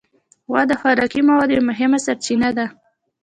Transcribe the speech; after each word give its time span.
غوا 0.49 0.61
د 0.69 0.73
خوراکي 0.79 1.21
موادو 1.29 1.55
یو 1.57 1.67
مهمه 1.69 1.99
سرچینه 2.05 2.49
ده. 2.57 2.65